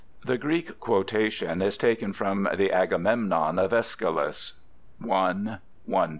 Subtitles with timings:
[0.25, 4.53] The Greek quotation is taken from the Agamemnon of Æschylos,
[4.99, 5.07] l.
[5.07, 5.59] 120.